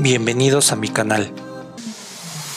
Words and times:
Bienvenidos 0.00 0.70
a 0.70 0.76
mi 0.76 0.86
canal. 0.86 1.32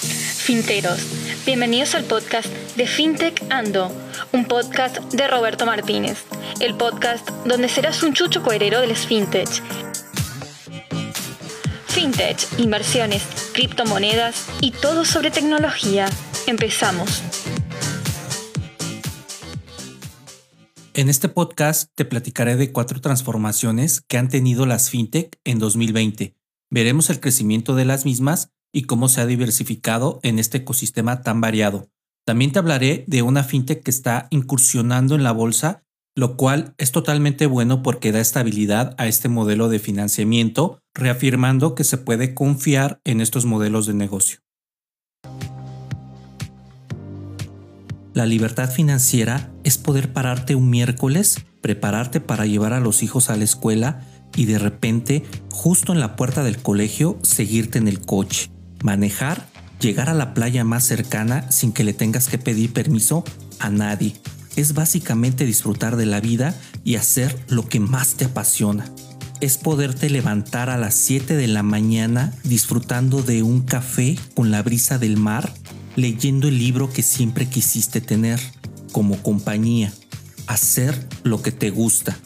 Finteros, 0.02 1.00
bienvenidos 1.44 1.96
al 1.96 2.04
podcast 2.04 2.48
de 2.76 2.86
FinTech 2.86 3.44
Ando, 3.50 3.92
un 4.32 4.46
podcast 4.46 5.00
de 5.12 5.28
Roberto 5.28 5.66
Martínez, 5.66 6.24
el 6.60 6.76
podcast 6.76 7.28
donde 7.46 7.68
serás 7.68 8.04
un 8.04 8.14
chucho 8.14 8.44
coherero 8.44 8.80
de 8.80 8.86
las 8.86 9.08
FinTech. 9.08 9.50
FinTech, 11.88 12.60
inversiones, 12.60 13.24
criptomonedas 13.54 14.46
y 14.62 14.70
todo 14.70 15.04
sobre 15.04 15.32
tecnología. 15.32 16.08
Empezamos. 16.46 17.24
En 20.94 21.10
este 21.10 21.28
podcast 21.28 21.90
te 21.96 22.06
platicaré 22.06 22.56
de 22.56 22.72
cuatro 22.72 23.02
transformaciones 23.02 24.02
que 24.02 24.20
han 24.20 24.30
tenido 24.30 24.68
las 24.68 24.92
fintech 24.92 25.40
en 25.44 25.58
2020. 25.58 26.36
Veremos 26.74 27.10
el 27.10 27.20
crecimiento 27.20 27.76
de 27.76 27.84
las 27.84 28.06
mismas 28.06 28.50
y 28.74 28.84
cómo 28.84 29.10
se 29.10 29.20
ha 29.20 29.26
diversificado 29.26 30.22
en 30.24 30.40
este 30.40 30.60
ecosistema 30.60 31.22
tan 31.22 31.42
variado. 31.42 31.90
También 32.26 32.54
te 32.54 32.60
hablaré 32.60 33.04
de 33.08 33.22
una 33.24 33.44
fintech 33.44 33.84
que 33.84 33.92
está 33.92 34.28
incursionando 34.30 35.16
en 35.16 35.24
la 35.24 35.34
bolsa, 35.34 35.84
lo 36.16 36.38
cual 36.38 36.74
es 36.78 36.94
totalmente 36.94 37.46
bueno 37.46 37.84
porque 37.84 38.14
da 38.14 38.22
estabilidad 38.22 38.96
a 38.98 39.08
este 39.08 39.28
modelo 39.28 39.68
de 39.68 39.80
financiamiento, 39.80 40.80
reafirmando 40.94 41.76
que 41.76 41.84
se 41.84 41.98
puede 41.98 42.34
confiar 42.34 43.02
en 43.04 43.20
estos 43.20 43.46
modelos 43.46 43.86
de 43.86 43.94
negocio. 43.94 44.40
La 48.14 48.26
libertad 48.26 48.72
financiera 48.72 49.52
es 49.66 49.78
poder 49.78 50.14
pararte 50.14 50.56
un 50.56 50.70
miércoles, 50.70 51.46
prepararte 51.60 52.22
para 52.22 52.46
llevar 52.46 52.72
a 52.72 52.80
los 52.80 53.04
hijos 53.04 53.30
a 53.30 53.36
la 53.36 53.44
escuela 53.44 54.06
y 54.36 54.46
de 54.46 54.60
repente, 54.60 55.24
justo 55.50 55.94
en 55.94 56.00
la 56.00 56.16
puerta 56.16 56.44
del 56.44 56.58
colegio, 56.58 57.18
seguirte 57.22 57.78
en 57.78 57.88
el 57.88 58.02
coche, 58.02 58.50
manejar, 58.84 59.48
llegar 59.80 60.10
a 60.10 60.14
la 60.14 60.34
playa 60.34 60.64
más 60.64 60.84
cercana 60.86 61.52
sin 61.52 61.72
que 61.74 61.84
le 61.84 61.94
tengas 61.94 62.28
que 62.28 62.38
pedir 62.38 62.74
permiso 62.74 63.24
a 63.60 63.70
nadie. 63.70 64.16
Es 64.56 64.74
básicamente 64.74 65.46
disfrutar 65.46 65.96
de 65.96 66.06
la 66.06 66.20
vida 66.20 66.56
y 66.84 66.96
hacer 66.96 67.38
lo 67.48 67.68
que 67.68 67.80
más 67.80 68.16
te 68.16 68.26
apasiona. 68.26 68.86
Es 69.40 69.58
poderte 69.58 70.10
levantar 70.10 70.70
a 70.70 70.78
las 70.78 70.94
7 70.96 71.36
de 71.36 71.48
la 71.48 71.64
mañana 71.64 72.34
disfrutando 72.44 73.24
de 73.24 73.44
un 73.44 73.62
café 73.62 74.18
con 74.36 74.52
la 74.52 74.62
brisa 74.62 74.98
del 74.98 75.18
mar 75.18 75.52
leyendo 75.96 76.48
el 76.48 76.58
libro 76.58 76.92
que 76.92 77.02
siempre 77.02 77.48
quisiste 77.48 78.02
tener 78.02 78.40
como 78.92 79.22
compañía, 79.22 79.94
hacer 80.48 81.08
lo 81.24 81.42
que 81.42 81.52
te 81.52 81.70
gusta. 81.70 82.18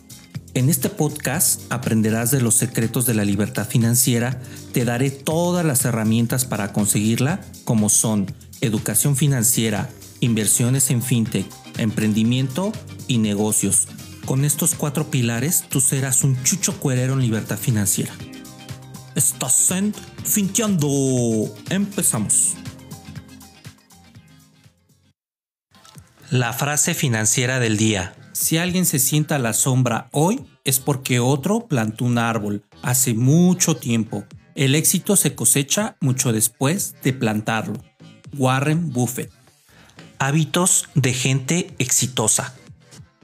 En 0.55 0.69
este 0.69 0.87
podcast 0.89 1.69
aprenderás 1.69 2.31
de 2.31 2.39
los 2.39 2.55
secretos 2.55 3.05
de 3.05 3.13
la 3.13 3.25
libertad 3.25 3.67
financiera, 3.67 4.39
te 4.71 4.85
daré 4.85 5.11
todas 5.11 5.65
las 5.65 5.83
herramientas 5.83 6.45
para 6.45 6.71
conseguirla, 6.71 7.41
como 7.65 7.89
son 7.89 8.33
educación 8.61 9.17
financiera, 9.17 9.89
inversiones 10.21 10.91
en 10.91 11.01
fintech, 11.01 11.45
emprendimiento 11.77 12.71
y 13.05 13.17
negocios. 13.17 13.89
Con 14.25 14.45
estos 14.45 14.75
cuatro 14.75 15.11
pilares 15.11 15.65
tú 15.67 15.81
serás 15.81 16.23
un 16.23 16.41
chucho 16.43 16.79
cuerero 16.79 17.15
en 17.15 17.19
libertad 17.19 17.57
financiera. 17.57 18.13
Estás 19.13 19.71
en 19.71 19.93
Finteando. 20.23 21.53
Empezamos. 21.69 22.53
La 26.29 26.53
frase 26.53 26.93
financiera 26.93 27.59
del 27.59 27.75
día. 27.75 28.15
Si 28.35 28.57
alguien 28.57 28.85
se 28.85 28.99
sienta 28.99 29.37
a 29.37 29.39
la 29.39 29.53
sombra 29.53 30.09
hoy 30.11 30.45
es 30.65 30.81
porque 30.81 31.21
otro 31.21 31.67
plantó 31.67 32.03
un 32.03 32.17
árbol 32.17 32.65
hace 32.81 33.13
mucho 33.13 33.77
tiempo. 33.77 34.25
El 34.55 34.75
éxito 34.75 35.15
se 35.15 35.35
cosecha 35.35 35.95
mucho 36.01 36.33
después 36.33 36.95
de 37.01 37.13
plantarlo. 37.13 37.81
Warren 38.37 38.91
Buffett. 38.91 39.31
Hábitos 40.19 40.89
de 40.95 41.13
gente 41.13 41.73
exitosa. 41.79 42.53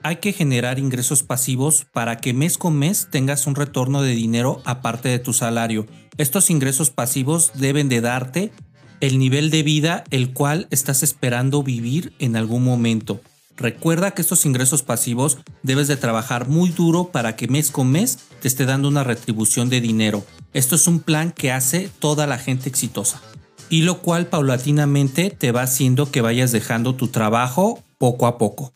Hay 0.02 0.16
que 0.16 0.32
generar 0.32 0.80
ingresos 0.80 1.24
pasivos 1.24 1.86
para 1.92 2.16
que 2.16 2.34
mes 2.34 2.58
con 2.58 2.80
mes 2.80 3.10
tengas 3.12 3.48
un 3.48 3.56
retorno 3.56 4.02
de 4.02 4.16
dinero 4.16 4.62
aparte 4.64 5.10
de 5.10 5.20
tu 5.20 5.34
salario. 5.34 5.88
Estos 6.16 6.50
ingresos 6.50 6.90
pasivos 6.90 7.52
deben 7.56 7.90
de 7.90 8.00
darte 8.00 8.54
el 9.02 9.20
nivel 9.20 9.52
de 9.52 9.64
vida 9.64 10.06
el 10.10 10.32
cual 10.32 10.68
estás 10.72 11.04
esperando 11.04 11.64
vivir 11.64 12.14
en 12.20 12.38
algún 12.38 12.64
momento. 12.64 13.20
Recuerda 13.58 14.12
que 14.12 14.22
estos 14.22 14.46
ingresos 14.46 14.84
pasivos 14.84 15.38
debes 15.64 15.88
de 15.88 15.98
trabajar 15.98 16.48
muy 16.48 16.70
duro 16.70 17.12
para 17.12 17.36
que 17.36 17.48
mes 17.48 17.72
con 17.72 17.92
mes 17.92 18.20
te 18.42 18.48
esté 18.48 18.66
dando 18.66 18.88
una 18.88 19.04
retribución 19.04 19.70
de 19.70 19.82
dinero. 19.82 20.24
Esto 20.54 20.76
es 20.76 20.88
un 20.88 21.00
plan 21.00 21.32
que 21.32 21.52
hace 21.52 21.90
toda 22.00 22.28
la 22.28 22.38
gente 22.38 22.70
exitosa. 22.70 23.22
Y 23.70 23.84
lo 23.84 24.00
cual 24.02 24.28
paulatinamente 24.28 25.30
te 25.30 25.52
va 25.52 25.62
haciendo 25.62 26.12
que 26.12 26.22
vayas 26.22 26.52
dejando 26.52 26.96
tu 26.96 27.08
trabajo 27.08 27.84
poco 27.98 28.28
a 28.28 28.38
poco. 28.38 28.74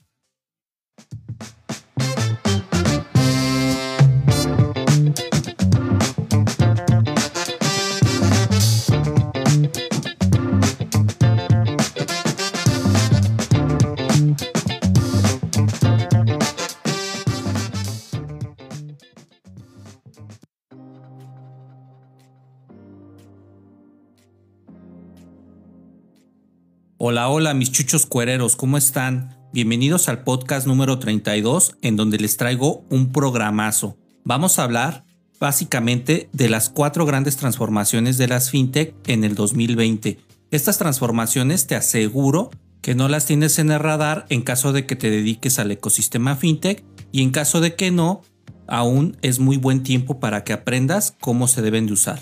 Hola, 27.07 27.29
hola, 27.29 27.53
mis 27.53 27.71
chuchos 27.71 28.07
cuereros, 28.07 28.55
¿cómo 28.55 28.79
están? 28.79 29.38
Bienvenidos 29.53 30.09
al 30.09 30.23
podcast 30.23 30.66
número 30.66 30.97
32, 30.97 31.75
en 31.83 31.97
donde 31.97 32.17
les 32.17 32.35
traigo 32.35 32.83
un 32.89 33.11
programazo. 33.11 33.95
Vamos 34.23 34.57
a 34.57 34.63
hablar 34.63 35.05
básicamente 35.39 36.31
de 36.33 36.49
las 36.49 36.69
cuatro 36.69 37.05
grandes 37.05 37.38
transformaciones 37.38 38.17
de 38.17 38.27
las 38.27 38.49
fintech 38.49 38.95
en 39.05 39.23
el 39.23 39.35
2020. 39.35 40.17
Estas 40.49 40.79
transformaciones 40.79 41.67
te 41.67 41.75
aseguro 41.75 42.49
que 42.81 42.95
no 42.95 43.07
las 43.07 43.27
tienes 43.27 43.59
en 43.59 43.69
el 43.69 43.79
radar 43.81 44.25
en 44.29 44.41
caso 44.41 44.73
de 44.73 44.87
que 44.87 44.95
te 44.95 45.11
dediques 45.11 45.59
al 45.59 45.69
ecosistema 45.69 46.35
fintech 46.35 46.83
y 47.11 47.22
en 47.22 47.29
caso 47.29 47.61
de 47.61 47.75
que 47.75 47.91
no, 47.91 48.23
aún 48.67 49.16
es 49.22 49.37
muy 49.37 49.57
buen 49.57 49.83
tiempo 49.83 50.19
para 50.19 50.43
que 50.43 50.53
aprendas 50.53 51.13
cómo 51.22 51.47
se 51.47 51.61
deben 51.61 51.85
de 51.85 51.93
usar. 51.93 52.19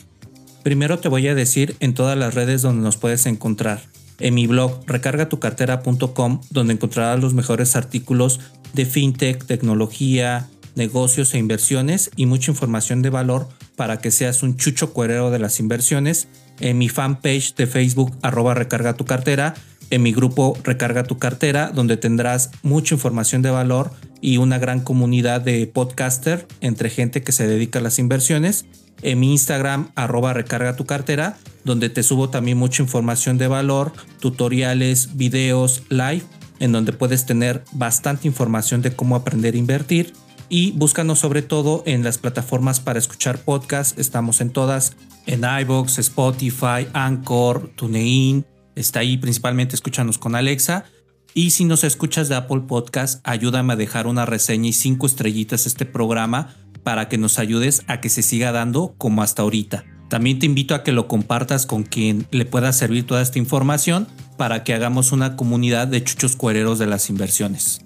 Primero 0.61 0.99
te 0.99 1.07
voy 1.07 1.25
a 1.29 1.35
decir 1.35 1.77
en 1.79 1.93
todas 1.93 2.17
las 2.17 2.33
redes 2.33 2.61
donde 2.61 2.83
nos 2.83 2.97
puedes 2.97 3.25
encontrar 3.27 3.92
en 4.23 4.33
mi 4.33 4.47
blog 4.47 4.79
recargatucartera.com, 4.87 6.41
donde 6.49 6.73
encontrarás 6.73 7.19
los 7.19 7.33
mejores 7.33 7.75
artículos 7.75 8.39
de 8.73 8.85
fintech, 8.85 9.45
tecnología, 9.45 10.47
negocios 10.75 11.33
e 11.33 11.39
inversiones 11.39 12.09
y 12.15 12.25
mucha 12.25 12.49
información 12.49 13.01
de 13.01 13.09
valor 13.09 13.49
para 13.75 13.97
que 13.97 14.11
seas 14.11 14.41
un 14.41 14.55
chucho 14.55 14.93
cuerero 14.93 15.29
de 15.29 15.39
las 15.39 15.59
inversiones. 15.59 16.29
En 16.61 16.77
mi 16.77 16.87
fanpage 16.87 17.53
de 17.55 17.67
Facebook, 17.67 18.15
arroba 18.21 18.53
recarga 18.53 18.93
tu 18.93 19.03
cartera. 19.03 19.55
En 19.89 20.01
mi 20.01 20.13
grupo 20.13 20.57
Recarga 20.63 21.03
tu 21.03 21.19
cartera, 21.19 21.71
donde 21.71 21.97
tendrás 21.97 22.49
mucha 22.63 22.95
información 22.95 23.41
de 23.41 23.51
valor 23.51 23.91
y 24.21 24.37
una 24.37 24.57
gran 24.57 24.79
comunidad 24.79 25.41
de 25.41 25.67
podcaster 25.67 26.47
entre 26.61 26.89
gente 26.89 27.23
que 27.23 27.33
se 27.33 27.45
dedica 27.45 27.79
a 27.79 27.81
las 27.81 27.99
inversiones 27.99 28.65
en 29.03 29.19
mi 29.19 29.31
Instagram 29.31 29.91
arroba 29.95 30.33
recarga 30.33 30.75
tu 30.75 30.85
cartera, 30.85 31.37
donde 31.63 31.89
te 31.89 32.03
subo 32.03 32.29
también 32.29 32.57
mucha 32.57 32.81
información 32.81 33.37
de 33.37 33.47
valor, 33.47 33.93
tutoriales, 34.19 35.15
videos, 35.15 35.83
live, 35.89 36.23
en 36.59 36.71
donde 36.71 36.93
puedes 36.93 37.25
tener 37.25 37.63
bastante 37.73 38.27
información 38.27 38.81
de 38.81 38.95
cómo 38.95 39.15
aprender 39.15 39.53
a 39.53 39.57
invertir. 39.57 40.13
Y 40.49 40.71
búscanos 40.73 41.19
sobre 41.19 41.41
todo 41.41 41.83
en 41.85 42.03
las 42.03 42.17
plataformas 42.17 42.79
para 42.79 42.99
escuchar 42.99 43.39
podcasts. 43.39 43.97
Estamos 43.97 44.39
en 44.41 44.51
todas, 44.51 44.95
en 45.25 45.43
iBox, 45.43 45.99
Spotify, 45.99 46.87
Anchor, 46.93 47.71
TuneIn. 47.75 48.45
Está 48.75 48.99
ahí 48.99 49.17
principalmente 49.17 49.75
escúchanos 49.75 50.17
con 50.17 50.35
Alexa. 50.35 50.85
Y 51.33 51.51
si 51.51 51.65
nos 51.65 51.83
escuchas 51.83 52.29
de 52.29 52.35
Apple 52.35 52.61
Podcast, 52.67 53.19
ayúdame 53.27 53.73
a 53.73 53.75
dejar 53.75 54.05
una 54.05 54.25
reseña 54.25 54.69
y 54.69 54.73
cinco 54.73 55.07
estrellitas 55.07 55.65
a 55.65 55.69
este 55.69 55.85
programa 55.85 56.55
para 56.83 57.09
que 57.09 57.17
nos 57.17 57.39
ayudes 57.39 57.83
a 57.87 58.01
que 58.01 58.09
se 58.09 58.21
siga 58.21 58.51
dando 58.51 58.95
como 58.97 59.23
hasta 59.23 59.41
ahorita. 59.41 59.85
También 60.09 60.39
te 60.39 60.45
invito 60.45 60.75
a 60.75 60.83
que 60.83 60.91
lo 60.91 61.07
compartas 61.07 61.65
con 61.65 61.83
quien 61.83 62.27
le 62.31 62.45
pueda 62.45 62.71
servir 62.73 63.07
toda 63.07 63.21
esta 63.21 63.39
información 63.39 64.07
para 64.37 64.63
que 64.63 64.73
hagamos 64.73 65.11
una 65.11 65.35
comunidad 65.35 65.87
de 65.87 66.03
chuchos 66.03 66.35
cuereros 66.35 66.77
de 66.77 66.87
las 66.87 67.09
inversiones. 67.09 67.81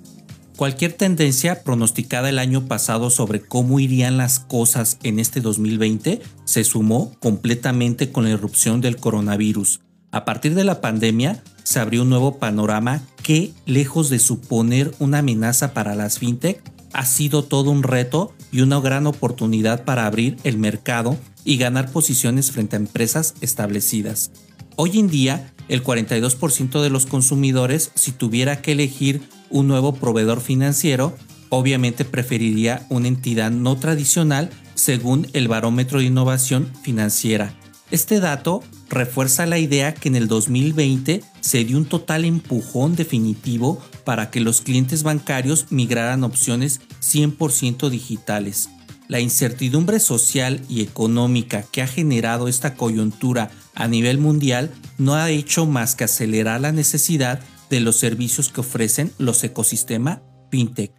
Cualquier 0.58 0.94
tendencia 0.94 1.64
pronosticada 1.64 2.30
el 2.30 2.40
año 2.40 2.66
pasado 2.66 3.12
sobre 3.12 3.42
cómo 3.42 3.80
irían 3.80 4.18
las 4.18 4.40
cosas 4.40 4.98
en 5.04 5.20
este 5.20 5.40
2020 5.40 6.22
se 6.46 6.64
sumó 6.64 7.14
completamente 7.20 8.12
con 8.12 8.24
la 8.24 8.32
irrupción 8.32 8.82
del 8.82 8.98
coronavirus. 8.98 9.82
A 10.12 10.26
partir 10.26 10.56
de 10.56 10.64
la 10.64 10.82
pandemia 10.82 11.44
se 11.64 11.80
abrió 11.80 12.02
un 12.02 12.10
nuevo 12.10 12.40
panorama 12.40 13.04
que, 13.22 13.54
lejos 13.68 14.10
de 14.10 14.18
suponer 14.18 14.96
una 14.98 15.20
amenaza 15.20 15.74
para 15.76 15.94
las 15.94 16.18
fintech, 16.18 16.60
ha 16.92 17.06
sido 17.06 17.44
todo 17.44 17.70
un 17.70 17.84
reto 17.84 18.34
y 18.52 18.62
una 18.62 18.80
gran 18.80 19.08
oportunidad 19.08 19.86
para 19.86 20.06
abrir 20.06 20.38
el 20.44 20.58
mercado 20.58 21.18
y 21.44 21.58
ganar 21.58 21.92
posiciones 21.92 22.52
frente 22.52 22.76
a 22.76 22.80
empresas 22.80 23.36
establecidas. 23.42 24.32
Hoy 24.76 25.00
en 25.00 25.10
día, 25.10 25.54
el 25.70 25.84
42% 25.84 26.82
de 26.82 26.90
los 26.90 27.06
consumidores, 27.06 27.92
si 27.96 28.12
tuviera 28.12 28.62
que 28.62 28.74
elegir 28.74 29.22
un 29.50 29.68
nuevo 29.68 29.96
proveedor 29.96 30.42
financiero, 30.42 31.16
obviamente 31.50 32.06
preferiría 32.06 32.86
una 32.90 33.08
entidad 33.08 33.52
no 33.52 33.78
tradicional 33.78 34.50
según 34.76 35.28
el 35.34 35.48
barómetro 35.48 36.00
de 36.00 36.06
innovación 36.06 36.72
financiera. 36.84 37.54
Este 37.90 38.20
dato 38.20 38.64
refuerza 38.90 39.46
la 39.46 39.60
idea 39.60 39.94
que 39.94 40.10
en 40.10 40.16
el 40.16 40.28
2020 40.28 41.24
se 41.40 41.64
dio 41.64 41.78
un 41.78 41.86
total 41.86 42.26
empujón 42.26 42.96
definitivo 42.96 43.82
para 44.04 44.30
que 44.30 44.42
los 44.42 44.62
clientes 44.62 45.04
bancarios 45.04 45.68
migraran 45.70 46.24
opciones 46.24 46.82
100% 47.14 47.90
digitales. 47.90 48.70
La 49.08 49.20
incertidumbre 49.20 50.00
social 50.00 50.62
y 50.68 50.82
económica 50.82 51.64
que 51.72 51.82
ha 51.82 51.88
generado 51.88 52.48
esta 52.48 52.76
coyuntura 52.76 53.50
a 53.74 53.88
nivel 53.88 54.18
mundial 54.18 54.72
no 54.98 55.16
ha 55.16 55.30
hecho 55.30 55.66
más 55.66 55.96
que 55.96 56.04
acelerar 56.04 56.62
la 56.62 56.72
necesidad 56.72 57.40
de 57.70 57.80
los 57.80 57.98
servicios 57.98 58.50
que 58.50 58.62
ofrecen 58.62 59.14
los 59.18 59.44
ecosistemas 59.44 60.20
fintech. 60.52 60.92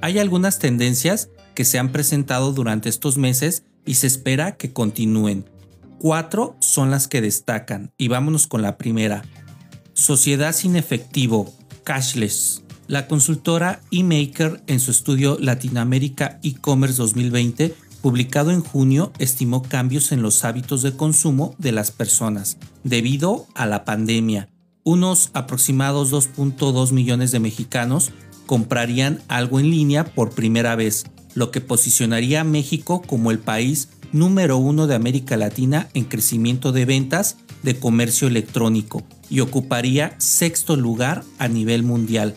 Hay 0.00 0.18
algunas 0.18 0.58
tendencias 0.58 1.30
que 1.54 1.64
se 1.64 1.78
han 1.78 1.90
presentado 1.90 2.52
durante 2.52 2.88
estos 2.88 3.16
meses 3.16 3.64
y 3.84 3.94
se 3.94 4.06
espera 4.06 4.56
que 4.56 4.72
continúen. 4.72 5.46
Cuatro 5.98 6.56
son 6.60 6.90
las 6.90 7.08
que 7.08 7.20
destacan 7.20 7.92
y 7.96 8.08
vámonos 8.08 8.46
con 8.46 8.62
la 8.62 8.76
primera. 8.76 9.24
Sociedad 9.94 10.54
sin 10.54 10.76
efectivo, 10.76 11.54
cashless. 11.84 12.62
La 12.88 13.08
consultora 13.08 13.80
eMaker 13.90 14.62
en 14.68 14.78
su 14.78 14.92
estudio 14.92 15.38
Latinoamérica 15.40 16.38
e-commerce 16.44 16.96
2020, 16.98 17.74
publicado 18.00 18.52
en 18.52 18.60
junio, 18.60 19.12
estimó 19.18 19.62
cambios 19.62 20.12
en 20.12 20.22
los 20.22 20.44
hábitos 20.44 20.82
de 20.82 20.96
consumo 20.96 21.56
de 21.58 21.72
las 21.72 21.90
personas 21.90 22.58
debido 22.84 23.48
a 23.56 23.66
la 23.66 23.84
pandemia. 23.84 24.48
Unos 24.84 25.30
aproximados 25.32 26.12
2.2 26.12 26.92
millones 26.92 27.32
de 27.32 27.40
mexicanos 27.40 28.12
comprarían 28.46 29.20
algo 29.26 29.58
en 29.58 29.68
línea 29.68 30.04
por 30.04 30.30
primera 30.30 30.76
vez, 30.76 31.06
lo 31.34 31.50
que 31.50 31.60
posicionaría 31.60 32.42
a 32.42 32.44
México 32.44 33.02
como 33.02 33.32
el 33.32 33.40
país 33.40 33.88
número 34.12 34.58
uno 34.58 34.86
de 34.86 34.94
América 34.94 35.36
Latina 35.36 35.88
en 35.94 36.04
crecimiento 36.04 36.70
de 36.70 36.84
ventas 36.84 37.38
de 37.64 37.80
comercio 37.80 38.28
electrónico 38.28 39.02
y 39.28 39.40
ocuparía 39.40 40.14
sexto 40.18 40.76
lugar 40.76 41.24
a 41.38 41.48
nivel 41.48 41.82
mundial. 41.82 42.36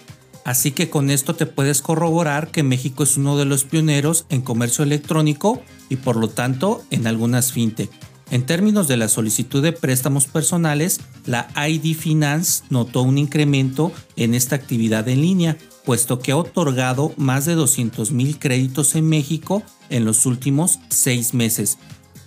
Así 0.50 0.72
que 0.72 0.90
con 0.90 1.12
esto 1.12 1.36
te 1.36 1.46
puedes 1.46 1.84
corroborar 1.84 2.50
que 2.50 2.64
México 2.64 3.04
es 3.04 3.18
uno 3.18 3.38
de 3.38 3.46
los 3.46 3.66
pioneros 3.66 4.26
en 4.30 4.42
comercio 4.42 4.84
electrónico 4.84 5.62
y 5.90 5.98
por 5.98 6.16
lo 6.16 6.28
tanto 6.28 6.84
en 6.90 7.06
algunas 7.06 7.52
fintech. 7.52 7.92
En 8.32 8.48
términos 8.48 8.88
de 8.88 8.98
la 8.98 9.10
solicitud 9.10 9.62
de 9.62 9.74
préstamos 9.74 10.26
personales, 10.26 11.02
la 11.28 11.50
ID 11.56 11.96
Finance 11.96 12.64
notó 12.72 13.04
un 13.04 13.20
incremento 13.20 13.92
en 14.16 14.34
esta 14.34 14.56
actividad 14.56 15.08
en 15.08 15.22
línea, 15.22 15.56
puesto 15.86 16.18
que 16.18 16.32
ha 16.32 16.38
otorgado 16.38 17.14
más 17.16 17.46
de 17.46 17.54
200 17.54 18.12
mil 18.12 18.40
créditos 18.40 18.96
en 18.96 19.08
México 19.08 19.62
en 19.92 20.04
los 20.04 20.26
últimos 20.26 20.80
seis 20.90 21.36
meses. 21.36 21.78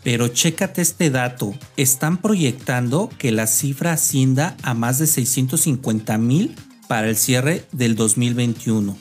Pero 0.04 0.28
chécate 0.28 0.80
este 0.80 1.10
dato, 1.10 1.54
están 1.76 2.18
proyectando 2.18 3.10
que 3.18 3.32
la 3.32 3.48
cifra 3.48 3.94
ascienda 3.94 4.56
a 4.62 4.74
más 4.74 5.00
de 5.00 5.08
650 5.08 6.18
mil 6.18 6.54
para 6.92 7.08
el 7.08 7.16
cierre 7.16 7.64
del 7.72 7.96
2021. 7.96 8.98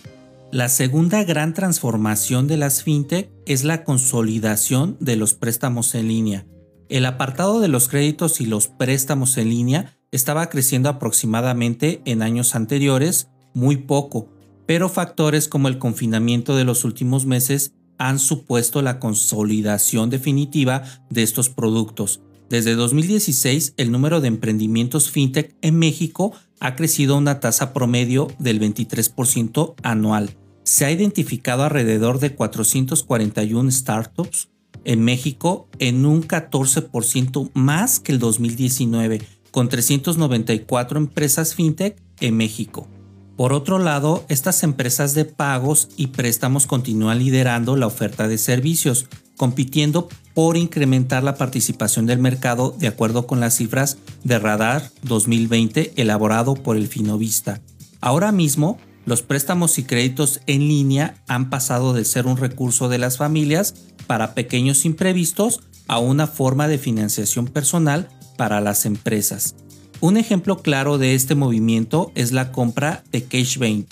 La 0.50 0.70
segunda 0.70 1.26
gran 1.26 1.54
transformación 1.54 2.48
de 2.48 2.56
las 2.56 2.84
fintech 2.84 3.30
es 3.46 3.66
la 3.66 3.84
consolidación 3.84 4.96
de 5.02 5.18
los 5.18 5.34
préstamos 5.34 5.94
en 5.96 6.08
línea. 6.08 6.46
El 6.88 7.06
apartado 7.06 7.60
de 7.60 7.68
los 7.68 7.90
créditos 7.90 8.40
y 8.40 8.46
los 8.46 8.70
préstamos 8.70 9.36
en 9.36 9.50
línea 9.50 9.98
estaba 10.10 10.50
creciendo 10.50 10.88
aproximadamente 10.88 12.02
en 12.06 12.22
años 12.22 12.56
anteriores 12.56 13.28
muy 13.54 13.76
poco, 13.76 14.30
pero 14.66 14.88
factores 14.88 15.50
como 15.50 15.68
el 15.68 15.78
confinamiento 15.78 16.56
de 16.56 16.64
los 16.64 16.86
últimos 16.86 17.26
meses 17.26 17.74
han 17.98 18.20
supuesto 18.20 18.82
la 18.82 19.00
consolidación 19.00 20.10
definitiva 20.10 20.84
de 21.10 21.24
estos 21.24 21.50
productos. 21.50 22.22
Desde 22.50 22.76
2016, 22.76 23.74
el 23.76 23.92
número 23.92 24.22
de 24.22 24.30
emprendimientos 24.30 25.12
fintech 25.12 25.56
en 25.62 25.78
México 25.78 26.34
ha 26.62 26.76
crecido 26.76 27.18
una 27.18 27.40
tasa 27.40 27.74
promedio 27.74 28.28
del 28.40 28.62
23% 28.62 29.74
anual. 29.84 30.38
Se 30.64 30.86
ha 30.86 30.92
identificado 30.92 31.64
alrededor 31.64 32.20
de 32.20 32.36
441 32.36 33.72
startups 33.72 34.50
en 34.86 35.04
México 35.04 35.68
en 35.80 36.06
un 36.06 36.26
14% 36.26 37.50
más 37.56 38.00
que 38.00 38.12
el 38.12 38.20
2019, 38.20 39.22
con 39.50 39.70
394 39.70 41.00
empresas 41.00 41.56
fintech 41.56 42.02
en 42.20 42.38
México. 42.38 42.88
Por 43.36 43.54
otro 43.54 43.80
lado, 43.80 44.24
estas 44.30 44.62
empresas 44.62 45.16
de 45.16 45.26
pagos 45.26 45.90
y 45.98 46.08
préstamos 46.08 46.68
continúan 46.68 47.18
liderando 47.18 47.76
la 47.76 47.88
oferta 47.88 48.28
de 48.28 48.38
servicios, 48.38 49.08
compitiendo 49.36 50.10
por 50.34 50.58
incrementar 50.58 51.24
la 51.24 51.36
participación 51.36 52.06
del 52.06 52.20
mercado 52.20 52.76
de 52.78 52.88
acuerdo 52.88 53.28
con 53.28 53.40
las 53.40 53.56
cifras 53.56 53.98
de 54.24 54.40
Radar 54.40 54.90
2020 55.04 55.94
elaborado 55.98 56.54
por 56.54 56.78
el 56.78 56.88
Finovista. 56.88 57.62
Ahora 58.00 58.32
mismo, 58.32 58.78
los 59.06 59.24
préstamos 59.24 59.78
y 59.78 59.84
créditos 59.84 60.42
en 60.48 60.68
línea 60.68 61.16
han 61.28 61.50
pasado 61.50 61.94
de 61.94 62.06
ser 62.06 62.28
un 62.28 62.38
recurso 62.38 62.88
de 62.88 62.98
las 62.98 63.18
familias 63.18 63.74
para 64.08 64.34
pequeños 64.34 64.86
imprevistos 64.86 65.62
a 65.88 66.00
una 66.00 66.28
forma 66.28 66.68
de 66.68 66.78
financiación 66.78 67.48
personal 67.48 68.08
para 68.38 68.62
las 68.62 68.86
empresas. 68.86 69.56
Un 70.00 70.18
ejemplo 70.18 70.62
claro 70.62 70.98
de 70.98 71.14
este 71.14 71.36
movimiento 71.36 72.12
es 72.16 72.32
la 72.32 72.52
compra 72.52 73.04
de 73.12 73.24
Cashbane, 73.24 73.86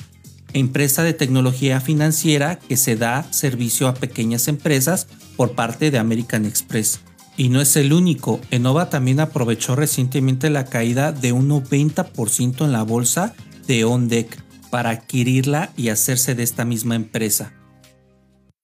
empresa 0.53 1.03
de 1.03 1.13
tecnología 1.13 1.81
financiera 1.81 2.57
que 2.57 2.77
se 2.77 2.95
da 2.95 3.31
servicio 3.31 3.87
a 3.87 3.93
pequeñas 3.93 4.47
empresas 4.47 5.07
por 5.39 5.53
parte 5.53 5.89
de 5.89 5.97
American 5.97 6.45
Express. 6.45 6.99
Y 7.37 7.47
no 7.47 7.61
es 7.61 7.77
el 7.77 7.93
único, 7.93 8.41
Enova 8.51 8.89
también 8.89 9.21
aprovechó 9.21 9.73
recientemente 9.73 10.49
la 10.49 10.65
caída 10.65 11.13
de 11.13 11.31
un 11.31 11.47
90% 11.47 12.65
en 12.65 12.73
la 12.73 12.83
bolsa 12.83 13.33
de 13.65 13.85
OnDeck 13.85 14.43
para 14.69 14.89
adquirirla 14.89 15.71
y 15.77 15.87
hacerse 15.87 16.35
de 16.35 16.43
esta 16.43 16.65
misma 16.65 16.95
empresa. 16.95 17.53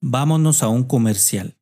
Vámonos 0.01 0.63
a 0.63 0.68
un 0.68 0.83
comercial. 0.83 1.56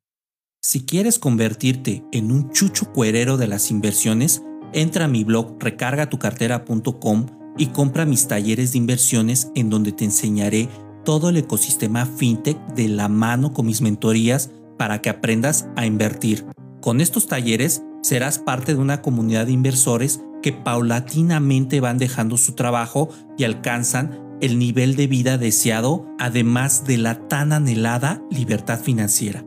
Si 0.64 0.84
quieres 0.84 1.20
convertirte 1.20 2.04
en 2.12 2.32
un 2.32 2.52
chucho 2.52 2.92
cuerero 2.92 3.38
de 3.38 3.46
las 3.46 3.70
inversiones, 3.70 4.42
Entra 4.74 5.06
a 5.06 5.08
mi 5.08 5.24
blog 5.24 5.58
recargatucartera.com 5.60 7.28
y 7.60 7.68
compra 7.68 8.08
mis 8.08 8.28
talleres 8.28 8.72
de 8.72 8.80
inversiones 8.80 9.52
en 9.54 9.70
donde 9.70 9.92
te 9.92 10.04
enseñaré 10.04 10.68
todo 11.06 11.30
el 11.30 11.38
ecosistema 11.38 12.08
fintech 12.08 12.58
de 12.74 12.88
la 12.88 13.08
mano 13.08 13.54
con 13.54 13.68
mis 13.68 13.82
mentorías 13.82 14.50
para 14.78 15.02
que 15.02 15.10
aprendas 15.10 15.68
a 15.76 15.86
invertir. 15.86 16.46
Con 16.82 17.02
estos 17.02 17.28
talleres 17.28 17.84
serás 18.02 18.40
parte 18.40 18.74
de 18.74 18.82
una 18.82 19.02
comunidad 19.02 19.46
de 19.46 19.54
inversores 19.54 20.22
que 20.42 20.52
paulatinamente 20.52 21.80
van 21.80 21.98
dejando 21.98 22.38
su 22.38 22.54
trabajo 22.54 23.10
y 23.38 23.46
alcanzan 23.46 24.20
el 24.42 24.60
nivel 24.60 24.98
de 24.98 25.08
vida 25.08 25.38
deseado, 25.38 26.06
además 26.20 26.86
de 26.86 26.98
la 26.98 27.28
tan 27.30 27.54
anhelada 27.54 28.22
libertad 28.30 28.80
financiera. 28.80 29.46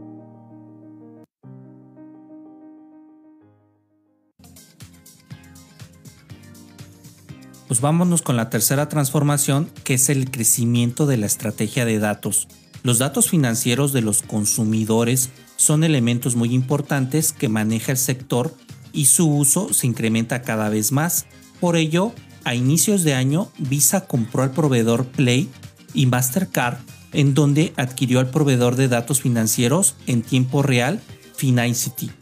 Pues 7.69 7.81
vámonos 7.81 8.23
con 8.23 8.37
la 8.37 8.49
tercera 8.49 8.89
transformación, 8.89 9.69
que 9.85 9.95
es 9.95 10.09
el 10.09 10.31
crecimiento 10.31 11.05
de 11.05 11.19
la 11.19 11.27
estrategia 11.27 11.85
de 11.85 11.99
datos. 11.99 12.49
Los 12.87 12.99
datos 12.99 13.29
financieros 13.29 13.93
de 13.93 14.01
los 14.01 14.23
consumidores 14.23 15.31
son 15.57 15.83
elementos 15.83 16.37
muy 16.37 16.55
importantes 16.55 17.33
que 17.33 17.49
maneja 17.49 17.91
el 17.91 17.99
sector 17.99 18.55
y 18.93 19.07
su 19.07 19.29
uso 19.29 19.73
se 19.73 19.89
incrementa 19.89 20.43
cada 20.43 20.69
vez 20.69 20.93
más. 20.93 21.27
Por 21.59 21.75
ello, 21.75 22.13
a 22.45 22.55
inicios 22.55 23.03
de 23.03 23.15
año, 23.15 23.51
Visa 23.59 24.07
compró 24.07 24.45
al 24.45 24.53
proveedor 24.53 25.05
Play 25.05 25.51
y 25.95 26.07
Mastercard, 26.07 26.77
en 27.13 27.35
donde 27.35 27.73
adquirió 27.77 28.21
al 28.21 28.31
proveedor 28.31 28.77
de 28.77 28.87
datos 28.87 29.21
financieros 29.21 29.97
en 30.07 30.23
tiempo 30.23 30.63
real, 30.63 31.01
Finicity. 31.35 32.13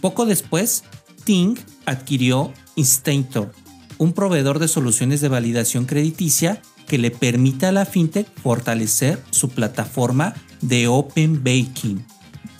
Poco 0.00 0.24
después, 0.24 0.84
Ting 1.24 1.56
adquirió 1.84 2.52
Instinctor, 2.76 3.50
un 3.98 4.12
proveedor 4.12 4.60
de 4.60 4.68
soluciones 4.68 5.20
de 5.20 5.28
validación 5.28 5.84
crediticia 5.84 6.62
que 6.92 6.98
le 6.98 7.10
permita 7.10 7.70
a 7.70 7.72
la 7.72 7.86
fintech 7.86 8.28
fortalecer 8.42 9.18
su 9.30 9.48
plataforma 9.48 10.34
de 10.60 10.88
Open 10.88 11.42
Banking. 11.42 12.00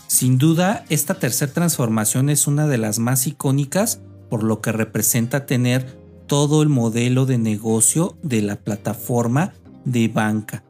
Sin 0.07 0.39
duda, 0.39 0.87
esta 0.89 1.17
tercera 1.17 1.53
transformación 1.53 2.31
es 2.31 2.47
una 2.47 2.67
de 2.67 2.79
las 2.79 2.99
más 2.99 3.27
icónicas 3.27 4.01
por 4.31 4.43
lo 4.43 4.63
que 4.63 4.73
representa 4.73 5.45
tener 5.45 5.99
todo 6.27 6.63
el 6.63 6.71
modelo 6.71 7.27
de 7.27 7.37
negocio 7.37 8.17
de 8.23 8.41
la 8.41 8.57
plataforma 8.57 9.53
de 9.85 10.09
banca. 10.09 10.65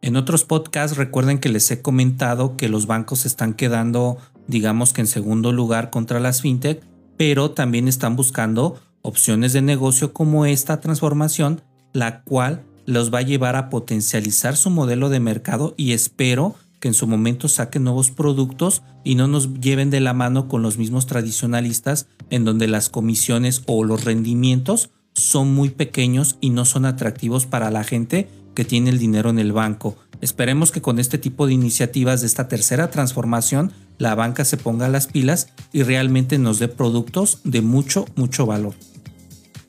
En 0.00 0.16
otros 0.16 0.44
podcasts 0.44 0.96
recuerden 0.96 1.40
que 1.40 1.50
les 1.50 1.70
he 1.70 1.82
comentado 1.82 2.56
que 2.56 2.70
los 2.70 2.86
bancos 2.86 3.26
están 3.26 3.52
quedando, 3.52 4.16
digamos 4.48 4.94
que 4.94 5.02
en 5.02 5.08
segundo 5.08 5.52
lugar 5.52 5.90
contra 5.90 6.20
las 6.20 6.40
fintech, 6.40 6.82
pero 7.18 7.50
también 7.50 7.86
están 7.86 8.16
buscando 8.16 8.80
opciones 9.02 9.52
de 9.52 9.60
negocio 9.60 10.14
como 10.14 10.46
esta 10.46 10.80
transformación, 10.80 11.60
la 11.92 12.22
cual 12.22 12.64
los 12.86 13.12
va 13.12 13.18
a 13.18 13.22
llevar 13.22 13.56
a 13.56 13.70
potencializar 13.70 14.56
su 14.56 14.70
modelo 14.70 15.08
de 15.08 15.20
mercado 15.20 15.74
y 15.76 15.92
espero 15.92 16.54
que 16.80 16.88
en 16.88 16.94
su 16.94 17.06
momento 17.06 17.48
saquen 17.48 17.84
nuevos 17.84 18.10
productos 18.10 18.82
y 19.04 19.14
no 19.14 19.26
nos 19.26 19.60
lleven 19.60 19.90
de 19.90 20.00
la 20.00 20.12
mano 20.12 20.48
con 20.48 20.62
los 20.62 20.76
mismos 20.76 21.06
tradicionalistas 21.06 22.08
en 22.30 22.44
donde 22.44 22.68
las 22.68 22.90
comisiones 22.90 23.62
o 23.66 23.84
los 23.84 24.04
rendimientos 24.04 24.90
son 25.14 25.54
muy 25.54 25.70
pequeños 25.70 26.36
y 26.40 26.50
no 26.50 26.64
son 26.64 26.84
atractivos 26.84 27.46
para 27.46 27.70
la 27.70 27.84
gente 27.84 28.28
que 28.54 28.64
tiene 28.64 28.90
el 28.90 28.98
dinero 28.98 29.30
en 29.30 29.38
el 29.38 29.52
banco. 29.52 29.96
Esperemos 30.20 30.70
que 30.70 30.82
con 30.82 30.98
este 30.98 31.18
tipo 31.18 31.46
de 31.46 31.54
iniciativas 31.54 32.20
de 32.20 32.26
esta 32.26 32.48
tercera 32.48 32.90
transformación 32.90 33.72
la 33.98 34.14
banca 34.14 34.44
se 34.44 34.56
ponga 34.56 34.88
las 34.88 35.06
pilas 35.06 35.48
y 35.72 35.82
realmente 35.82 36.38
nos 36.38 36.58
dé 36.58 36.68
productos 36.68 37.40
de 37.44 37.62
mucho, 37.62 38.06
mucho 38.16 38.46
valor. 38.46 38.74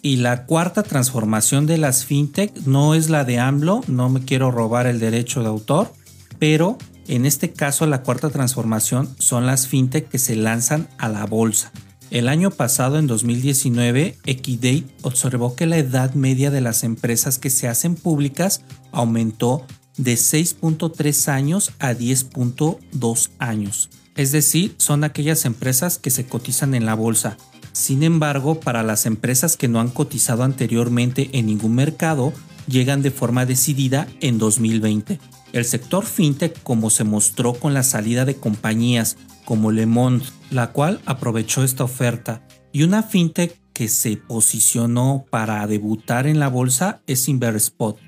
Y 0.06 0.18
la 0.18 0.46
cuarta 0.46 0.84
transformación 0.84 1.66
de 1.66 1.80
las 1.80 2.06
fintech 2.06 2.56
no 2.68 2.94
es 2.94 3.10
la 3.10 3.26
de 3.26 3.40
AMLO, 3.40 3.82
no 3.88 4.08
me 4.08 4.24
quiero 4.24 4.52
robar 4.52 4.86
el 4.86 5.00
derecho 5.00 5.42
de 5.42 5.48
autor, 5.48 5.92
pero 6.38 6.78
en 7.08 7.26
este 7.26 7.52
caso 7.54 7.88
la 7.88 8.04
cuarta 8.04 8.30
transformación 8.30 9.16
son 9.18 9.48
las 9.48 9.66
fintech 9.68 10.08
que 10.08 10.20
se 10.20 10.36
lanzan 10.36 10.88
a 11.00 11.10
la 11.10 11.26
bolsa. 11.26 11.72
El 12.12 12.28
año 12.28 12.52
pasado, 12.52 13.00
en 13.00 13.08
2019, 13.08 14.16
Equidate 14.28 14.86
observó 15.02 15.56
que 15.56 15.66
la 15.66 15.78
edad 15.78 16.14
media 16.14 16.52
de 16.52 16.62
las 16.62 16.84
empresas 16.84 17.40
que 17.40 17.50
se 17.50 17.68
hacen 17.68 17.96
públicas 17.96 18.62
aumentó 18.92 19.66
de 19.98 20.14
6.3 20.14 21.30
años 21.30 21.72
a 21.80 21.94
10.2 21.94 23.30
años. 23.40 23.90
Es 24.16 24.32
decir, 24.32 24.76
son 24.78 25.04
aquellas 25.04 25.46
empresas 25.46 25.98
que 25.98 26.12
se 26.12 26.28
cotizan 26.28 26.76
en 26.76 26.86
la 26.86 26.94
bolsa, 26.94 27.38
sin 27.76 28.04
embargo, 28.04 28.62
para 28.62 28.84
las 28.84 29.06
empresas 29.06 29.58
que 29.58 29.68
no 29.68 29.82
han 29.82 29.90
cotizado 29.90 30.44
anteriormente 30.44 31.30
en 31.34 31.48
ningún 31.48 31.76
mercado, 31.76 32.32
llegan 32.70 33.02
de 33.02 33.12
forma 33.12 33.46
decidida 33.46 34.08
en 34.22 34.38
2020. 34.38 35.20
El 35.52 35.66
sector 35.66 36.06
fintech, 36.06 36.64
como 36.64 36.90
se 36.90 37.04
mostró 37.04 37.54
con 37.54 37.74
la 37.74 37.84
salida 37.84 38.24
de 38.24 38.38
compañías 38.38 39.18
como 39.44 39.74
Le 39.74 39.88
Monde, 39.88 40.24
la 40.52 40.72
cual 40.72 41.02
aprovechó 41.06 41.66
esta 41.66 41.84
oferta, 41.84 42.48
y 42.72 42.84
una 42.84 43.04
fintech 43.04 43.60
que 43.74 43.90
se 43.90 44.16
posicionó 44.16 45.26
para 45.30 45.68
debutar 45.68 46.28
en 46.28 46.40
la 46.40 46.48
bolsa 46.48 47.02
es 47.08 47.28
Inverspot. 47.28 48.00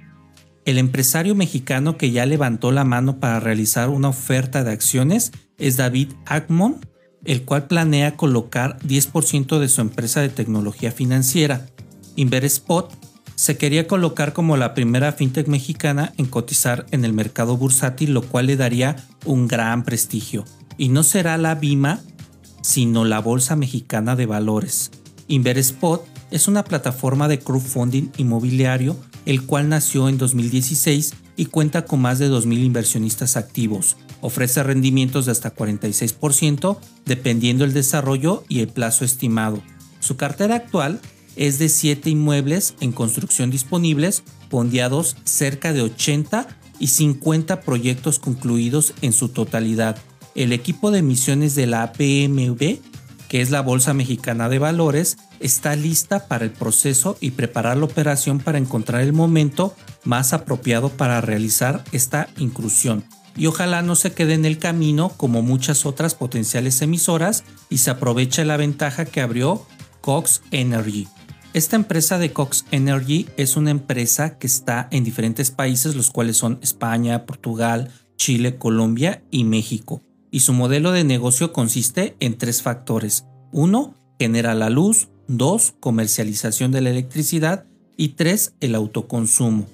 El 0.64 0.78
empresario 0.78 1.36
mexicano 1.36 1.98
que 1.98 2.12
ya 2.12 2.26
levantó 2.26 2.72
la 2.72 2.86
mano 2.86 3.20
para 3.20 3.42
realizar 3.42 3.90
una 3.90 4.08
oferta 4.08 4.64
de 4.64 4.72
acciones 4.72 5.34
es 5.58 5.76
David 5.76 6.14
Ackmon, 6.26 6.80
el 7.26 7.44
cual 7.44 7.68
planea 7.68 8.16
colocar 8.16 8.80
10% 8.80 9.60
de 9.60 9.68
su 9.68 9.82
empresa 9.82 10.22
de 10.22 10.30
tecnología 10.30 10.92
financiera. 10.92 11.68
Inverspot 12.16 12.92
se 13.36 13.58
quería 13.58 13.88
colocar 13.88 14.34
como 14.34 14.58
la 14.58 14.74
primera 14.74 15.12
fintech 15.12 15.48
mexicana 15.48 16.14
en 16.18 16.26
cotizar 16.26 16.88
en 16.92 17.06
el 17.06 17.14
mercado 17.14 17.56
bursátil, 17.56 18.14
lo 18.14 18.24
cual 18.24 18.48
le 18.48 18.56
daría 18.56 18.96
un 19.26 19.48
gran 19.48 19.84
prestigio. 19.84 20.44
Y 20.78 20.90
no 20.90 21.04
será 21.04 21.38
la 21.38 21.54
BIMA, 21.54 22.00
sino 22.62 23.06
la 23.06 23.20
Bolsa 23.20 23.56
Mexicana 23.56 24.16
de 24.16 24.26
Valores. 24.26 24.90
Inverspot 25.28 26.04
es 26.32 26.48
una 26.48 26.64
plataforma 26.64 27.28
de 27.28 27.40
crowdfunding 27.40 28.10
inmobiliario, 28.18 28.98
el 29.28 29.44
cual 29.44 29.68
nació 29.68 30.08
en 30.08 30.18
2016 30.18 31.14
y 31.36 31.48
cuenta 31.48 31.84
con 31.84 32.02
más 32.02 32.18
de 32.18 32.30
2.000 32.30 32.64
inversionistas 32.64 33.36
activos. 33.36 33.98
Ofrece 34.22 34.64
rendimientos 34.64 35.26
de 35.26 35.34
hasta 35.34 35.54
46% 35.54 36.78
dependiendo 37.06 37.66
el 37.66 37.74
desarrollo 37.74 38.46
y 38.48 38.62
el 38.62 38.70
plazo 38.70 39.04
estimado. 39.04 39.62
Su 40.00 40.16
cartera 40.16 40.56
actual 40.56 41.02
es 41.36 41.60
de 41.60 41.68
7 41.68 42.10
inmuebles 42.10 42.76
en 42.80 42.94
construcción 42.94 43.52
disponibles, 43.52 44.24
pondeados 44.50 45.18
cerca 45.26 45.74
de 45.74 45.82
80 45.82 46.48
y 46.80 46.88
50 46.88 47.60
proyectos 47.62 48.20
concluidos 48.20 48.94
en 49.02 49.12
su 49.12 49.28
totalidad. 49.28 49.98
El 50.36 50.54
equipo 50.54 50.90
de 50.90 51.00
emisiones 51.00 51.54
de 51.54 51.68
la 51.68 51.84
APMV, 51.84 52.80
que 53.28 53.42
es 53.42 53.52
la 53.52 53.60
Bolsa 53.60 53.94
Mexicana 53.94 54.48
de 54.48 54.60
Valores, 54.60 55.18
está 55.40 55.76
lista 55.76 56.28
para 56.28 56.46
el 56.46 56.52
proceso 56.52 57.18
y 57.20 57.32
preparar 57.32 57.78
la 57.78 57.86
operación 57.86 58.40
para 58.40 58.58
encontrar 58.58 59.02
el 59.02 59.14
momento 59.14 59.76
más 60.04 60.34
apropiado 60.34 60.90
para 60.90 61.22
realizar 61.22 61.84
esta 61.92 62.28
inclusión 62.38 63.04
y 63.38 63.46
ojalá 63.46 63.84
no 63.84 63.96
se 63.96 64.12
quede 64.14 64.34
en 64.34 64.46
el 64.46 64.58
camino 64.58 65.10
como 65.10 65.44
muchas 65.44 65.86
otras 65.86 66.16
potenciales 66.16 66.82
emisoras 66.82 67.44
y 67.70 67.78
se 67.78 67.92
aproveche 67.92 68.44
la 68.44 68.58
ventaja 68.58 69.06
que 69.06 69.22
abrió 69.22 69.66
Cox 70.02 70.42
Energy. 70.52 71.08
Esta 71.54 71.76
empresa 71.76 72.18
de 72.18 72.34
Cox 72.34 72.66
Energy 72.72 73.28
es 73.38 73.56
una 73.56 73.72
empresa 73.72 74.38
que 74.38 74.48
está 74.48 74.88
en 74.92 75.04
diferentes 75.04 75.52
países, 75.52 75.96
los 75.96 76.12
cuales 76.12 76.38
son 76.38 76.60
España, 76.62 77.26
Portugal, 77.26 77.92
Chile, 78.18 78.58
Colombia 78.58 79.24
y 79.32 79.44
México. 79.44 80.02
Y 80.30 80.42
su 80.42 80.54
modelo 80.54 80.92
de 80.92 81.04
negocio 81.04 81.54
consiste 81.54 82.16
en 82.20 82.38
tres 82.38 82.62
factores. 82.62 83.26
Uno, 83.52 83.96
genera 84.20 84.56
la 84.56 84.70
luz. 84.70 85.10
Dos, 85.28 85.74
comercialización 85.80 86.72
de 86.72 86.82
la 86.82 86.90
electricidad. 86.90 87.66
Y 87.96 88.10
tres, 88.10 88.54
el 88.60 88.76
autoconsumo 88.76 89.68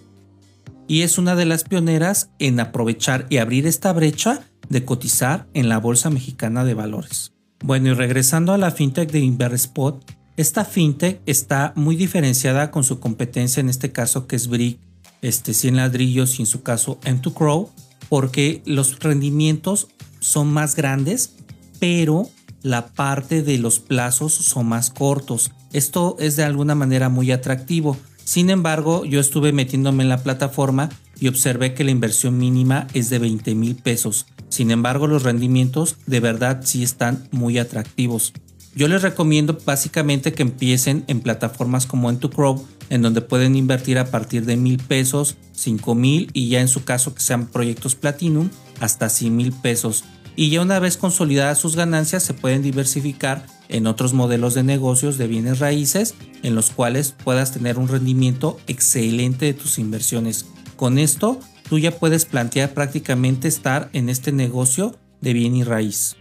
y 0.88 1.02
es 1.02 1.18
una 1.18 1.36
de 1.36 1.46
las 1.46 1.64
pioneras 1.64 2.30
en 2.40 2.60
aprovechar 2.60 3.26
y 3.30 3.38
abrir 3.38 3.68
esta 3.68 3.94
brecha 3.94 4.42
de 4.70 4.86
cotizar 4.86 5.48
en 5.54 5.70
la 5.70 5.80
Bolsa 5.80 6.10
Mexicana 6.10 6.64
de 6.66 6.74
Valores. 6.74 7.34
Bueno, 7.64 7.90
y 7.90 7.94
regresando 7.94 8.54
a 8.54 8.58
la 8.58 8.72
fintech 8.72 9.12
de 9.12 9.20
Inverspot, 9.20 10.04
esta 10.36 10.66
fintech 10.66 11.22
está 11.26 11.74
muy 11.76 11.96
diferenciada 11.96 12.72
con 12.72 12.84
su 12.84 13.00
competencia, 13.00 13.62
en 13.62 13.70
este 13.70 13.92
caso 13.92 14.28
que 14.28 14.36
es 14.36 14.48
Brick, 14.48 14.80
este 15.22 15.54
100 15.54 15.78
ladrillos 15.78 16.40
y 16.40 16.42
en 16.42 16.48
su 16.48 16.64
caso 16.64 17.00
M2Crow, 17.02 17.70
porque 18.10 18.62
los 18.66 19.00
rendimientos 19.00 19.88
son 20.20 20.52
más 20.52 20.76
grandes, 20.76 21.34
pero 21.80 22.30
la 22.64 22.88
parte 22.88 23.44
de 23.44 23.60
los 23.60 23.80
plazos 23.80 24.34
son 24.34 24.68
más 24.68 24.90
cortos. 24.90 25.52
Esto 25.72 26.16
es 26.20 26.36
de 26.36 26.44
alguna 26.44 26.74
manera 26.74 27.10
muy 27.10 27.32
atractivo 27.32 27.98
sin 28.24 28.50
embargo, 28.50 29.06
yo 29.06 29.20
estuve 29.20 29.52
metiéndome 29.52 30.04
en 30.04 30.10
la 30.10 30.24
plataforma 30.24 30.90
y 31.20 31.28
observé 31.28 31.74
que 31.74 31.84
la 31.84 31.92
inversión 31.92 32.38
mínima 32.38 32.88
es 32.94 33.10
de 33.10 33.20
20 33.20 33.54
mil 33.56 33.76
pesos. 33.76 34.26
Sin 34.50 34.72
embargo, 34.72 35.08
los 35.08 35.24
rendimientos 35.24 35.98
de 36.06 36.20
verdad 36.20 36.62
sí 36.64 36.84
están 36.84 37.28
muy 37.32 37.58
atractivos. 37.58 38.34
Yo 38.76 38.88
les 38.88 39.02
recomiendo 39.02 39.58
básicamente 39.66 40.34
que 40.34 40.42
empiecen 40.42 41.04
en 41.08 41.20
plataformas 41.20 41.86
como 41.86 42.12
N2Crow, 42.12 42.64
en 42.90 43.02
donde 43.02 43.22
pueden 43.22 43.56
invertir 43.56 44.00
a 44.00 44.10
partir 44.10 44.46
de 44.46 44.58
mil 44.58 44.78
pesos, 44.78 45.36
5 45.52 45.94
mil 45.94 46.32
y 46.34 46.50
ya 46.50 46.62
en 46.62 46.68
su 46.68 46.84
caso 46.84 47.14
que 47.14 47.22
sean 47.22 47.48
proyectos 47.48 47.96
Platinum, 47.96 48.50
hasta 48.80 49.10
100 49.10 49.36
mil 49.36 49.52
pesos. 49.52 50.06
Y 50.36 50.50
ya 50.50 50.62
una 50.62 50.80
vez 50.80 50.98
consolidadas 50.98 51.60
sus 51.60 51.76
ganancias 51.76 52.24
se 52.24 52.34
pueden 52.34 52.62
diversificar 52.62 53.46
en 53.70 53.88
otros 53.88 54.14
modelos 54.14 54.54
de 54.54 54.64
negocios 54.64 55.18
de 55.18 55.28
bienes 55.28 55.60
raíces 55.60 56.16
en 56.42 56.56
los 56.56 56.70
cuales 56.72 57.16
puedas 57.24 57.52
tener 57.52 57.78
un 57.78 57.88
rendimiento 57.88 58.60
excelente 58.68 59.46
de 59.46 59.54
tus 59.54 59.80
inversiones. 59.80 60.46
Con 60.76 60.98
esto, 60.98 61.40
tú 61.70 61.80
ya 61.80 61.92
puedes 61.92 62.26
plantear 62.26 62.74
prácticamente 62.74 63.48
estar 63.48 63.90
en 63.94 64.10
este 64.10 64.32
negocio 64.32 64.98
de 65.22 65.34
bien 65.34 65.56
y 65.56 65.64
raíz. 65.64 66.18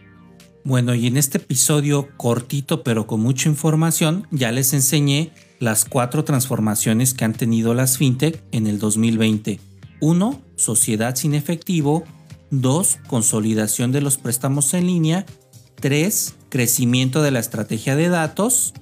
Bueno, 0.65 0.95
y 0.95 1.09
en 1.09 1.17
este 1.17 1.39
episodio 1.39 2.09
cortito 2.17 2.85
pero 2.85 3.07
con 3.07 3.21
mucha 3.21 3.49
información, 3.49 4.29
ya 4.31 4.53
les 4.53 4.73
enseñé 4.73 5.33
las 5.59 5.85
cuatro 5.85 6.25
transformaciones 6.25 7.15
que 7.15 7.25
han 7.25 7.33
tenido 7.33 7.75
las 7.75 7.99
fintech 7.99 8.43
en 8.53 8.67
el 8.67 8.79
2020. 8.79 9.59
1. 10.01 10.43
Sociedad 10.57 11.17
sin 11.17 11.35
efectivo. 11.35 12.05
2. 12.53 12.99
Consolidación 13.09 13.91
de 13.91 14.01
los 14.01 14.17
préstamos 14.17 14.73
en 14.73 14.87
línea. 14.87 15.27
3 15.81 16.37
crecimiento 16.53 17.23
de 17.23 17.31
la 17.31 17.41
estrategia 17.41 17.97
de 17.97 18.11
datos 18.11 18.75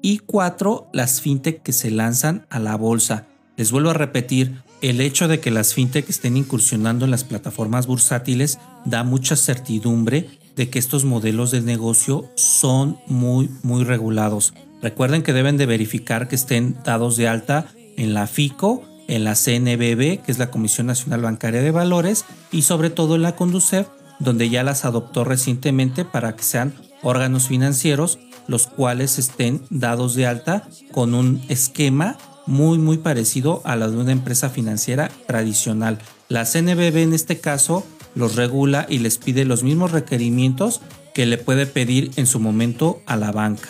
y 0.00 0.20
cuatro, 0.20 0.88
las 0.94 1.20
fintech 1.20 1.62
que 1.62 1.74
se 1.74 1.90
lanzan 1.90 2.46
a 2.48 2.58
la 2.58 2.76
bolsa. 2.76 3.26
Les 3.58 3.70
vuelvo 3.70 3.90
a 3.90 3.94
repetir, 3.94 4.62
el 4.80 5.02
hecho 5.02 5.28
de 5.28 5.38
que 5.38 5.50
las 5.50 5.74
fintech 5.74 6.08
estén 6.08 6.38
incursionando 6.38 7.04
en 7.04 7.10
las 7.10 7.24
plataformas 7.24 7.86
bursátiles 7.86 8.58
da 8.86 9.04
mucha 9.04 9.36
certidumbre 9.36 10.30
de 10.56 10.70
que 10.70 10.78
estos 10.78 11.04
modelos 11.04 11.50
de 11.50 11.60
negocio 11.60 12.30
son 12.36 12.98
muy 13.06 13.50
muy 13.62 13.84
regulados. 13.84 14.54
Recuerden 14.80 15.22
que 15.22 15.34
deben 15.34 15.58
de 15.58 15.66
verificar 15.66 16.26
que 16.26 16.36
estén 16.36 16.78
dados 16.86 17.18
de 17.18 17.28
alta 17.28 17.66
en 17.98 18.14
la 18.14 18.26
FICO, 18.26 18.82
en 19.10 19.24
la 19.24 19.34
CNBB, 19.34 20.22
que 20.22 20.32
es 20.32 20.38
la 20.38 20.50
Comisión 20.50 20.86
Nacional 20.86 21.22
Bancaria 21.22 21.60
de 21.60 21.72
Valores, 21.72 22.24
y 22.52 22.62
sobre 22.62 22.90
todo 22.90 23.16
en 23.16 23.22
la 23.22 23.34
Conducef, 23.34 23.88
donde 24.20 24.48
ya 24.48 24.62
las 24.62 24.84
adoptó 24.84 25.24
recientemente 25.24 26.04
para 26.04 26.36
que 26.36 26.44
sean 26.44 26.74
órganos 27.02 27.48
financieros, 27.48 28.20
los 28.46 28.68
cuales 28.68 29.18
estén 29.18 29.62
dados 29.68 30.14
de 30.14 30.26
alta 30.26 30.68
con 30.92 31.14
un 31.14 31.42
esquema 31.48 32.16
muy 32.46 32.78
muy 32.78 32.98
parecido 32.98 33.62
a 33.64 33.76
la 33.76 33.88
de 33.88 33.96
una 33.96 34.12
empresa 34.12 34.48
financiera 34.48 35.10
tradicional. 35.26 35.98
La 36.28 36.44
CNBB 36.44 36.98
en 36.98 37.12
este 37.12 37.38
caso 37.40 37.84
los 38.14 38.36
regula 38.36 38.86
y 38.88 38.98
les 38.98 39.18
pide 39.18 39.44
los 39.44 39.62
mismos 39.62 39.92
requerimientos 39.92 40.80
que 41.14 41.26
le 41.26 41.38
puede 41.38 41.66
pedir 41.66 42.10
en 42.16 42.26
su 42.26 42.38
momento 42.40 43.00
a 43.06 43.16
la 43.16 43.32
banca. 43.32 43.68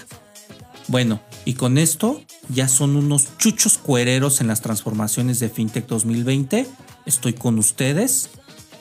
Bueno, 0.90 1.20
y 1.44 1.54
con 1.54 1.78
esto 1.78 2.20
ya 2.48 2.66
son 2.66 2.96
unos 2.96 3.38
chuchos 3.38 3.78
cuereros 3.78 4.40
en 4.40 4.48
las 4.48 4.60
transformaciones 4.60 5.38
de 5.38 5.48
FinTech 5.48 5.86
2020. 5.86 6.66
Estoy 7.06 7.32
con 7.32 7.60
ustedes. 7.60 8.28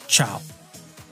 Chao. 0.08 0.42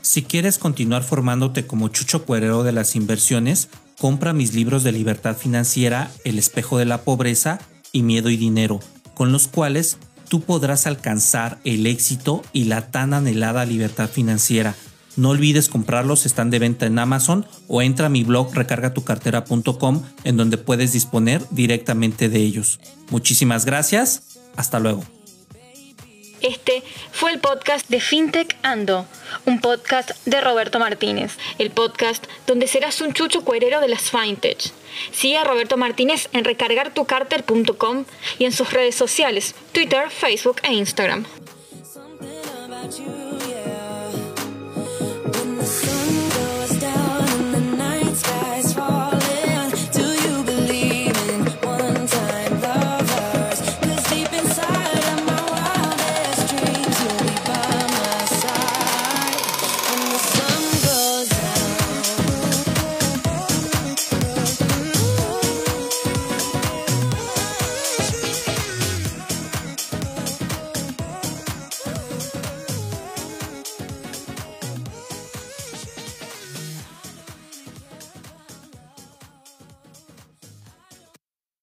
Si 0.01 0.24
quieres 0.24 0.58
continuar 0.58 1.04
formándote 1.04 1.68
como 1.68 1.89
chucho 1.89 2.25
cuerero 2.25 2.63
de 2.63 2.72
las 2.72 2.96
inversiones, 2.96 3.70
compra 4.00 4.34
mis 4.34 4.56
libros 4.56 4.84
de 4.84 4.92
libertad 4.92 5.38
financiera, 5.38 6.10
El 6.24 6.39
espejo 6.39 6.80
de 6.80 6.86
la 6.86 7.04
pobreza 7.04 7.60
y 7.92 8.01
Miedo 8.01 8.32
y 8.32 8.38
Dinero, 8.38 8.80
con 9.13 9.32
los 9.32 9.48
cuales 9.48 9.98
tú 10.30 10.42
podrás 10.42 10.88
alcanzar 10.88 11.60
el 11.63 11.86
éxito 11.86 12.42
y 12.54 12.63
la 12.63 12.89
tan 12.89 13.13
anhelada 13.13 13.66
libertad 13.66 14.10
financiera. 14.10 14.74
No 15.17 15.29
olvides 15.29 15.67
comprarlos, 15.67 16.27
están 16.27 16.51
de 16.51 16.59
venta 16.59 16.86
en 16.86 17.00
Amazon 17.00 17.45
o 17.67 17.81
entra 17.81 18.05
a 18.05 18.09
mi 18.09 18.24
blog 18.24 18.53
recargatucartera.com 18.53 20.03
en 20.24 20.38
donde 20.38 20.57
puedes 20.57 20.93
disponer 20.93 21.41
directamente 21.50 22.29
de 22.29 22.39
ellos. 22.39 22.79
Muchísimas 23.09 23.65
gracias, 23.65 24.38
hasta 24.55 24.79
luego. 24.79 25.03
Este 26.41 26.83
fue 27.12 27.31
el 27.31 27.39
podcast 27.39 27.89
de 27.89 28.00
FinTech 28.00 28.57
Ando, 28.62 29.07
un 29.45 29.59
podcast 29.59 30.12
de 30.25 30.39
Roberto 30.39 30.77
Martínez, 30.77 31.31
el 31.57 31.71
podcast 31.71 32.24
donde 32.45 32.67
serás 32.67 33.01
un 33.01 33.13
chucho 33.13 33.43
cuerero 33.43 33.81
de 33.81 33.88
las 33.88 34.12
FinTech. 34.12 34.71
Sigue 35.12 35.38
a 35.38 35.43
Roberto 35.43 35.77
Martínez 35.77 36.29
en 36.33 36.45
recargartucarter.com 36.45 38.05
y 38.38 38.45
en 38.45 38.51
sus 38.51 38.71
redes 38.71 38.93
sociales, 38.93 39.55
Twitter, 39.71 40.12
Facebook 40.12 40.57
e 40.62 40.74
Instagram. 40.74 41.25